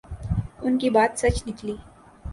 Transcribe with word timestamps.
ان 0.63 0.77
کی 0.77 0.89
بات 0.95 1.11
سچ 1.19 1.35
نکلی۔ 1.47 1.75